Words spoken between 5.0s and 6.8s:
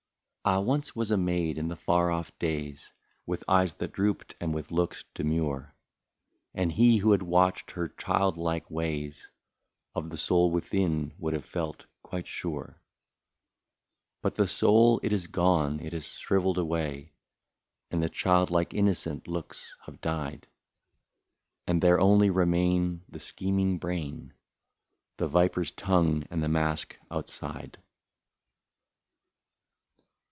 demure; And